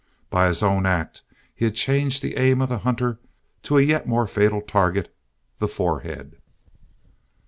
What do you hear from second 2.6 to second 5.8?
the hunter to a yet more fatal target the